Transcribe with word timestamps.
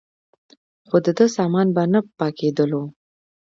خو 0.87 0.97
دده 1.05 1.25
سامان 1.35 1.67
به 1.75 1.83
نه 1.91 1.99
پاکېدلو. 2.17 2.81